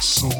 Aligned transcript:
so 0.00 0.37